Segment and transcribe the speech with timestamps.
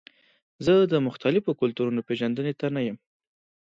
[0.65, 2.97] زه د مختلفو کلتورونو پیژندنې ته نه یم.